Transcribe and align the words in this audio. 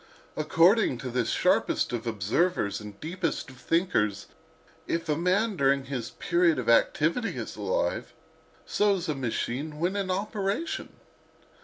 According 0.35 0.97
to 0.97 1.11
this 1.11 1.29
sharpest 1.29 1.93
of 1.93 2.07
observers 2.07 2.81
and 2.81 2.99
deepest 2.99 3.51
of 3.51 3.57
thinkers, 3.57 4.25
if 4.87 5.07
a 5.07 5.15
man 5.15 5.55
during 5.55 5.83
his 5.85 6.09
period 6.09 6.57
of 6.57 6.67
activity 6.67 7.37
is 7.37 7.55
alive, 7.55 8.11
so 8.65 8.95
is 8.95 9.07
a 9.07 9.13
machine 9.13 9.77
when 9.79 9.95
in 9.95 10.09
operation. 10.09 10.89